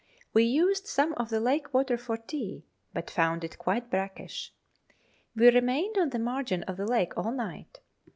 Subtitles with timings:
[0.33, 4.51] We used some of the lake water for tea, but found it quite brackish.
[5.35, 7.81] We remained on the margin of the lake all night.